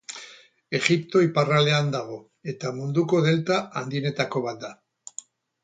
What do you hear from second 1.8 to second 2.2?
dago